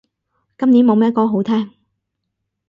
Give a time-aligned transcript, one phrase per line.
[0.57, 1.73] 今年冇咩歌好聼